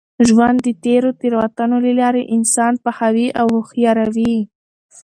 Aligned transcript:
ژوند 0.27 0.57
د 0.63 0.67
تېرو 0.83 1.09
تېروتنو 1.21 1.77
له 1.85 1.91
لاري 1.99 2.23
انسان 2.35 2.73
پخوي 2.83 3.27
او 3.39 3.47
هوښیاروي. 3.55 4.35